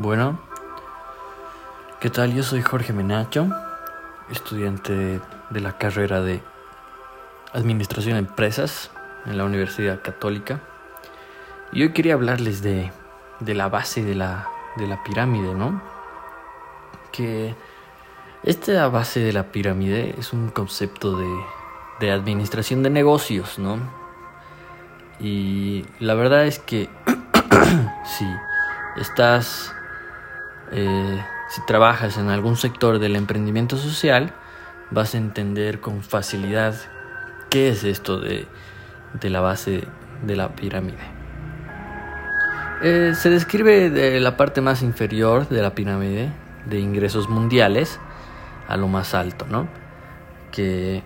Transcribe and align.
Bueno, 0.00 0.38
¿qué 1.98 2.08
tal? 2.08 2.32
Yo 2.32 2.44
soy 2.44 2.62
Jorge 2.62 2.92
Menacho, 2.92 3.48
estudiante 4.30 5.20
de 5.50 5.60
la 5.60 5.76
carrera 5.76 6.20
de 6.20 6.40
Administración 7.52 8.12
de 8.14 8.20
Empresas 8.20 8.92
en 9.26 9.36
la 9.36 9.44
Universidad 9.44 10.00
Católica. 10.00 10.60
Y 11.72 11.82
hoy 11.82 11.92
quería 11.92 12.14
hablarles 12.14 12.62
de, 12.62 12.92
de 13.40 13.54
la 13.56 13.68
base 13.68 14.04
de 14.04 14.14
la, 14.14 14.48
de 14.76 14.86
la 14.86 15.02
pirámide, 15.02 15.52
¿no? 15.52 15.82
Que 17.10 17.56
esta 18.44 18.86
base 18.86 19.18
de 19.18 19.32
la 19.32 19.50
pirámide 19.50 20.14
es 20.16 20.32
un 20.32 20.50
concepto 20.50 21.18
de, 21.18 21.40
de 21.98 22.12
administración 22.12 22.84
de 22.84 22.90
negocios, 22.90 23.58
¿no? 23.58 23.80
Y 25.18 25.86
la 25.98 26.14
verdad 26.14 26.46
es 26.46 26.60
que 26.60 26.88
si 28.04 28.26
estás 28.96 29.74
eh, 30.72 31.24
si 31.48 31.64
trabajas 31.66 32.18
en 32.18 32.28
algún 32.28 32.56
sector 32.56 32.98
del 32.98 33.16
emprendimiento 33.16 33.76
social, 33.76 34.32
vas 34.90 35.14
a 35.14 35.18
entender 35.18 35.80
con 35.80 36.02
facilidad 36.02 36.74
qué 37.50 37.70
es 37.70 37.84
esto 37.84 38.20
de, 38.20 38.46
la 39.22 39.40
base 39.40 39.84
de 40.22 40.36
la 40.36 40.54
pirámide. 40.54 40.98
Eh, 42.82 43.12
se 43.14 43.30
describe 43.30 43.90
de 43.90 44.20
la 44.20 44.36
parte 44.36 44.60
más 44.60 44.82
inferior 44.82 45.48
de 45.48 45.62
la 45.62 45.74
pirámide 45.74 46.32
de 46.66 46.78
ingresos 46.78 47.28
mundiales 47.28 47.98
a 48.68 48.76
lo 48.76 48.88
más 48.88 49.14
alto, 49.14 49.46
¿no? 49.48 49.66
Que, 50.52 51.02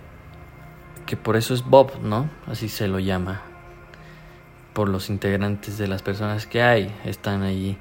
que 1.06 1.16
por 1.16 1.36
eso 1.36 1.54
es 1.54 1.64
Bob, 1.64 2.00
¿no? 2.02 2.28
Así 2.46 2.68
se 2.68 2.88
lo 2.88 2.98
llama. 2.98 3.42
Por 4.74 4.88
los 4.88 5.08
integrantes 5.08 5.78
de 5.78 5.86
las 5.86 6.02
personas 6.02 6.46
que 6.46 6.62
hay, 6.62 6.94
están 7.04 7.42
ahí 7.42 7.78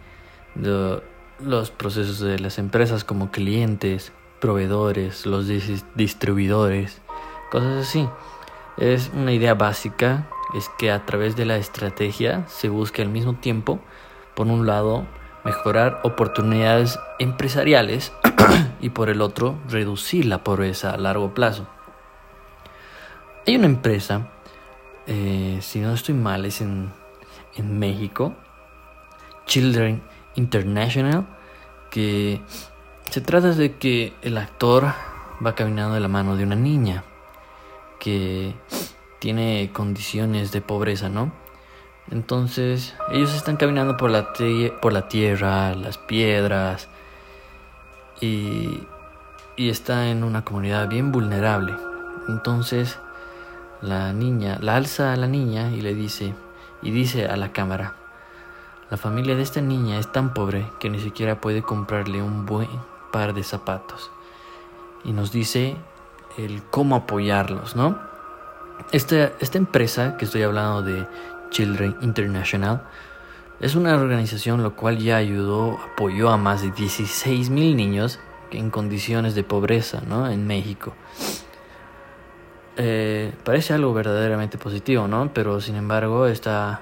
los 1.43 1.71
procesos 1.71 2.19
de 2.19 2.39
las 2.39 2.57
empresas 2.57 3.03
como 3.03 3.31
clientes, 3.31 4.11
proveedores, 4.39 5.25
los 5.25 5.47
distribuidores, 5.95 7.01
cosas 7.51 7.87
así. 7.87 8.07
Es 8.77 9.11
una 9.13 9.33
idea 9.33 9.53
básica, 9.53 10.27
es 10.55 10.69
que 10.77 10.91
a 10.91 11.05
través 11.05 11.35
de 11.35 11.45
la 11.45 11.57
estrategia 11.57 12.45
se 12.47 12.69
busque 12.69 13.01
al 13.01 13.09
mismo 13.09 13.35
tiempo, 13.35 13.79
por 14.35 14.47
un 14.47 14.65
lado, 14.65 15.05
mejorar 15.43 16.01
oportunidades 16.03 16.99
empresariales 17.19 18.11
y 18.81 18.89
por 18.89 19.09
el 19.09 19.21
otro, 19.21 19.55
reducir 19.69 20.25
la 20.25 20.43
pobreza 20.43 20.91
a 20.91 20.97
largo 20.97 21.33
plazo. 21.33 21.67
Hay 23.47 23.55
una 23.55 23.65
empresa, 23.65 24.29
eh, 25.07 25.59
si 25.61 25.79
no 25.79 25.93
estoy 25.93 26.15
mal, 26.15 26.45
es 26.45 26.61
en, 26.61 26.91
en 27.55 27.79
México, 27.79 28.35
Children 29.45 30.01
International, 30.35 31.25
que 31.91 32.41
se 33.11 33.21
trata 33.21 33.51
de 33.51 33.75
que 33.75 34.13
el 34.23 34.37
actor 34.37 34.93
va 35.45 35.53
caminando 35.53 35.93
de 35.93 35.99
la 35.99 36.07
mano 36.07 36.35
de 36.35 36.43
una 36.43 36.55
niña 36.55 37.03
que 37.99 38.55
tiene 39.19 39.69
condiciones 39.73 40.51
de 40.51 40.61
pobreza, 40.61 41.09
¿no? 41.09 41.31
Entonces 42.09 42.95
ellos 43.11 43.35
están 43.35 43.57
caminando 43.57 43.97
por 43.97 44.09
la, 44.09 44.33
por 44.81 44.93
la 44.93 45.07
tierra, 45.07 45.75
las 45.75 45.97
piedras 45.97 46.87
y, 48.19 48.87
y 49.55 49.69
está 49.69 50.09
en 50.09 50.23
una 50.23 50.43
comunidad 50.43 50.87
bien 50.87 51.11
vulnerable. 51.11 51.75
Entonces 52.27 52.97
la 53.81 54.13
niña 54.13 54.57
la 54.61 54.77
alza 54.77 55.13
a 55.13 55.17
la 55.17 55.27
niña 55.27 55.71
y 55.71 55.81
le 55.81 55.93
dice 55.93 56.33
y 56.81 56.91
dice 56.91 57.27
a 57.27 57.35
la 57.35 57.51
cámara 57.51 57.95
la 58.91 58.97
familia 58.97 59.37
de 59.37 59.41
esta 59.41 59.61
niña 59.61 59.97
es 59.97 60.11
tan 60.11 60.33
pobre 60.33 60.67
que 60.77 60.89
ni 60.89 60.99
siquiera 60.99 61.39
puede 61.39 61.61
comprarle 61.61 62.21
un 62.21 62.45
buen 62.45 62.67
par 63.13 63.33
de 63.33 63.41
zapatos. 63.41 64.11
Y 65.05 65.13
nos 65.13 65.31
dice 65.31 65.77
el 66.37 66.61
cómo 66.63 66.97
apoyarlos, 66.97 67.77
¿no? 67.77 67.97
Esta, 68.91 69.31
esta 69.39 69.57
empresa 69.57 70.17
que 70.17 70.25
estoy 70.25 70.41
hablando 70.41 70.81
de 70.81 71.07
Children 71.51 71.99
International 72.01 72.83
es 73.61 73.75
una 73.75 73.95
organización 73.95 74.61
lo 74.61 74.75
cual 74.75 74.97
ya 74.97 75.15
ayudó, 75.15 75.79
apoyó 75.93 76.29
a 76.29 76.35
más 76.35 76.61
de 76.61 76.71
16 76.71 77.49
mil 77.49 77.77
niños 77.77 78.19
en 78.51 78.69
condiciones 78.71 79.35
de 79.35 79.43
pobreza, 79.45 80.01
¿no? 80.05 80.29
En 80.29 80.45
México. 80.45 80.93
Eh, 82.75 83.33
parece 83.45 83.73
algo 83.73 83.93
verdaderamente 83.93 84.57
positivo, 84.57 85.07
¿no? 85.07 85.31
Pero 85.33 85.61
sin 85.61 85.77
embargo, 85.77 86.27
esta 86.27 86.81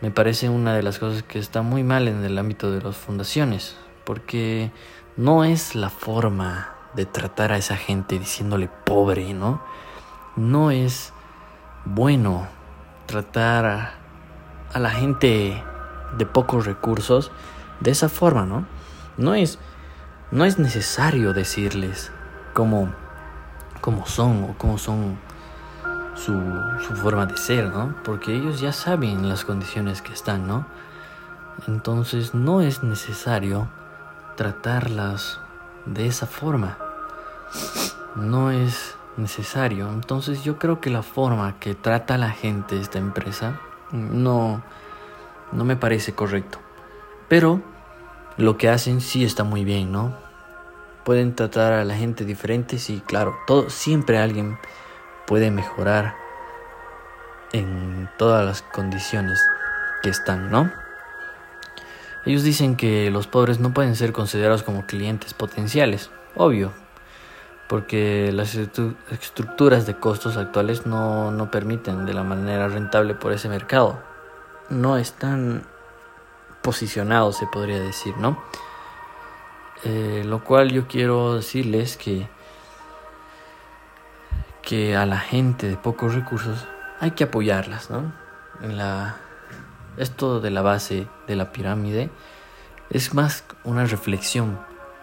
me 0.00 0.10
parece 0.10 0.48
una 0.48 0.74
de 0.74 0.82
las 0.82 0.98
cosas 0.98 1.22
que 1.22 1.38
está 1.38 1.62
muy 1.62 1.82
mal 1.82 2.06
en 2.08 2.24
el 2.24 2.38
ámbito 2.38 2.70
de 2.70 2.80
las 2.80 2.96
fundaciones, 2.96 3.76
porque 4.04 4.70
no 5.16 5.44
es 5.44 5.74
la 5.74 5.90
forma 5.90 6.74
de 6.94 7.04
tratar 7.04 7.52
a 7.52 7.56
esa 7.56 7.76
gente 7.76 8.18
diciéndole 8.18 8.68
pobre, 8.68 9.34
¿no? 9.34 9.60
No 10.36 10.70
es 10.70 11.12
bueno 11.84 12.46
tratar 13.06 13.66
a, 13.66 14.78
la 14.78 14.90
gente 14.90 15.62
de 16.16 16.26
pocos 16.26 16.66
recursos 16.66 17.32
de 17.80 17.90
esa 17.90 18.08
forma, 18.08 18.44
¿no? 18.44 18.66
No 19.16 19.34
es, 19.34 19.58
no 20.30 20.44
es 20.44 20.58
necesario 20.58 21.32
decirles 21.32 22.12
cómo, 22.54 22.92
cómo 23.80 24.06
son 24.06 24.44
o 24.44 24.54
cómo 24.58 24.78
son 24.78 25.18
su, 26.24 26.96
forma 26.96 27.26
de 27.26 27.36
ser, 27.36 27.66
¿no? 27.66 27.94
Porque 28.04 28.34
ellos 28.34 28.60
ya 28.60 28.72
saben 28.72 29.28
las 29.28 29.44
condiciones 29.44 30.02
que 30.02 30.12
están, 30.12 30.46
¿no? 30.46 30.66
Entonces 31.66 32.34
no 32.34 32.60
es 32.60 32.82
necesario 32.82 33.68
tratarlas 34.36 35.40
de 35.86 36.06
esa 36.06 36.26
forma. 36.26 36.78
No 38.14 38.50
es 38.50 38.96
necesario. 39.16 39.88
Entonces 39.90 40.44
yo 40.44 40.58
creo 40.58 40.80
que 40.80 40.90
la 40.90 41.02
forma 41.02 41.58
que 41.58 41.74
trata 41.74 42.18
la 42.18 42.30
gente 42.30 42.80
esta 42.80 42.98
empresa 42.98 43.60
no, 43.92 44.62
no 45.52 45.64
me 45.64 45.76
parece 45.76 46.14
correcto. 46.14 46.58
Pero 47.28 47.60
lo 48.36 48.56
que 48.56 48.68
hacen 48.68 49.00
sí 49.00 49.24
está 49.24 49.44
muy 49.44 49.64
bien, 49.64 49.92
¿no? 49.92 50.14
Pueden 51.04 51.34
tratar 51.34 51.72
a 51.72 51.84
la 51.84 51.94
gente 51.94 52.24
diferente, 52.24 52.78
sí, 52.78 53.02
claro. 53.06 53.34
Todo, 53.46 53.70
siempre 53.70 54.18
alguien 54.18 54.58
puede 55.28 55.50
mejorar 55.50 56.16
en 57.52 58.08
todas 58.16 58.44
las 58.44 58.62
condiciones 58.62 59.38
que 60.02 60.08
están, 60.08 60.50
¿no? 60.50 60.72
Ellos 62.24 62.42
dicen 62.42 62.76
que 62.76 63.10
los 63.10 63.26
pobres 63.26 63.60
no 63.60 63.72
pueden 63.74 63.94
ser 63.94 64.12
considerados 64.12 64.62
como 64.62 64.86
clientes 64.86 65.34
potenciales, 65.34 66.10
obvio, 66.34 66.72
porque 67.68 68.32
las 68.32 68.54
estructuras 68.54 69.86
de 69.86 69.96
costos 69.96 70.38
actuales 70.38 70.86
no, 70.86 71.30
no 71.30 71.50
permiten 71.50 72.06
de 72.06 72.14
la 72.14 72.24
manera 72.24 72.68
rentable 72.68 73.14
por 73.14 73.32
ese 73.32 73.50
mercado. 73.50 74.02
No 74.70 74.96
están 74.96 75.62
posicionados, 76.62 77.36
se 77.36 77.46
podría 77.46 77.80
decir, 77.80 78.16
¿no? 78.16 78.42
Eh, 79.84 80.22
lo 80.24 80.42
cual 80.42 80.70
yo 80.70 80.88
quiero 80.88 81.34
decirles 81.34 81.96
que 81.96 82.28
que 84.68 84.94
a 84.98 85.06
la 85.06 85.18
gente 85.18 85.66
de 85.66 85.78
pocos 85.78 86.14
recursos 86.14 86.66
hay 87.00 87.12
que 87.12 87.24
apoyarlas, 87.24 87.88
¿no? 87.88 88.12
En 88.60 88.76
la, 88.76 89.16
esto 89.96 90.40
de 90.40 90.50
la 90.50 90.60
base 90.60 91.08
de 91.26 91.36
la 91.36 91.52
pirámide 91.52 92.10
es 92.90 93.14
más 93.14 93.44
una 93.64 93.86
reflexión 93.86 94.58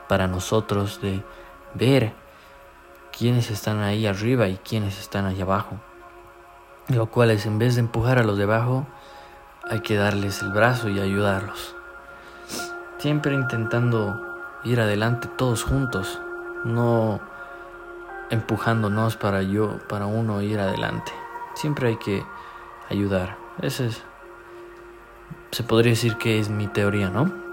para 0.07 0.27
nosotros 0.27 1.01
de 1.01 1.23
ver 1.73 2.13
quiénes 3.17 3.49
están 3.49 3.81
ahí 3.81 4.05
arriba 4.05 4.47
y 4.49 4.57
quiénes 4.57 4.99
están 4.99 5.25
ahí 5.25 5.41
abajo. 5.41 5.81
Lo 6.89 7.07
cual 7.07 7.31
es 7.31 7.47
en 7.47 7.57
vez 7.57 7.73
de 7.73 7.81
empujar 7.81 8.19
a 8.19 8.23
los 8.23 8.37
de 8.37 8.43
abajo, 8.43 8.85
hay 9.67 9.79
que 9.79 9.95
darles 9.95 10.43
el 10.43 10.51
brazo 10.51 10.89
y 10.89 10.99
ayudarlos. 10.99 11.75
Siempre 12.99 13.33
intentando 13.33 14.21
ir 14.63 14.79
adelante 14.79 15.27
todos 15.27 15.63
juntos, 15.63 16.21
no 16.65 17.19
empujándonos 18.29 19.17
para 19.17 19.41
yo, 19.41 19.79
para 19.87 20.05
uno 20.05 20.41
ir 20.41 20.59
adelante. 20.59 21.11
Siempre 21.55 21.89
hay 21.89 21.97
que 21.97 22.23
ayudar. 22.89 23.37
Ese 23.61 23.87
es, 23.87 24.03
se 25.51 25.63
podría 25.63 25.91
decir 25.91 26.17
que 26.17 26.39
es 26.39 26.49
mi 26.49 26.67
teoría, 26.67 27.09
¿no? 27.09 27.45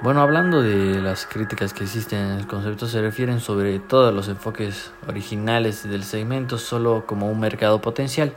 Bueno, 0.00 0.22
hablando 0.22 0.62
de 0.62 1.02
las 1.02 1.26
críticas 1.26 1.74
que 1.74 1.82
existen 1.82 2.20
en 2.20 2.38
el 2.38 2.46
concepto, 2.46 2.86
se 2.86 3.00
refieren 3.00 3.40
sobre 3.40 3.80
todos 3.80 4.14
los 4.14 4.28
enfoques 4.28 4.92
originales 5.08 5.82
del 5.88 6.04
segmento 6.04 6.56
solo 6.56 7.04
como 7.04 7.28
un 7.28 7.40
mercado 7.40 7.80
potencial. 7.80 8.32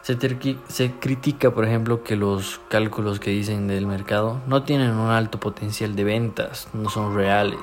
Se, 0.00 0.92
critica, 0.98 1.50
por 1.50 1.66
ejemplo, 1.66 2.02
que 2.04 2.16
los 2.16 2.60
cálculos 2.70 3.20
que 3.20 3.30
dicen 3.32 3.66
del 3.66 3.86
mercado 3.86 4.40
no 4.46 4.62
tienen 4.62 4.92
un 4.92 5.10
alto 5.10 5.40
potencial 5.40 5.94
de 5.94 6.04
ventas, 6.04 6.68
no 6.72 6.88
son 6.88 7.14
reales. 7.14 7.60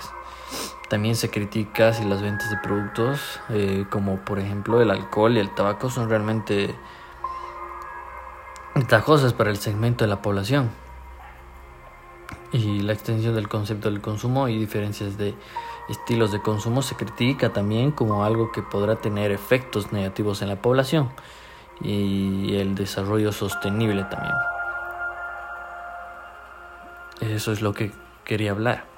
También 0.89 1.15
se 1.15 1.29
critica 1.29 1.93
si 1.93 2.03
las 2.05 2.21
ventas 2.21 2.49
de 2.49 2.57
productos 2.57 3.39
eh, 3.49 3.85
como 3.89 4.17
por 4.17 4.39
ejemplo 4.39 4.81
el 4.81 4.91
alcohol 4.91 5.35
y 5.37 5.39
el 5.39 5.53
tabaco 5.55 5.89
son 5.89 6.09
realmente 6.09 6.75
ventajosas 8.75 9.33
para 9.33 9.49
el 9.49 9.57
segmento 9.57 10.03
de 10.03 10.09
la 10.09 10.21
población. 10.21 10.69
y 12.51 12.81
la 12.81 12.93
extensión 12.93 13.33
del 13.33 13.49
concepto 13.49 13.89
del 13.89 13.99
consumo 13.99 14.47
y 14.47 14.59
diferencias 14.59 15.17
de 15.17 15.33
estilos 15.89 16.31
de 16.31 16.41
consumo 16.41 16.83
se 16.83 16.95
critica 16.95 17.51
también 17.51 17.91
como 17.91 18.23
algo 18.23 18.51
que 18.51 18.61
podrá 18.61 18.97
tener 18.97 19.31
efectos 19.31 19.91
negativos 19.91 20.43
en 20.43 20.49
la 20.49 20.61
población 20.61 21.09
y 21.81 22.55
el 22.55 22.75
desarrollo 22.75 23.31
sostenible 23.31 24.03
también. 24.03 24.35
Eso 27.21 27.51
es 27.51 27.61
lo 27.61 27.73
que 27.73 27.91
quería 28.23 28.51
hablar. 28.51 28.92